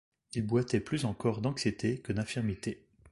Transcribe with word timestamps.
Il 0.33 0.41
boitait 0.47 0.79
plus 0.79 1.05
encore 1.05 1.41
d’anxiété 1.41 1.99
que 1.99 2.11
d’infirmité. 2.11 2.87